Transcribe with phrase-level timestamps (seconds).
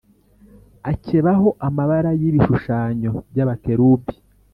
[0.91, 4.13] akebaho amabara y’ibishushanyo by’abakerubi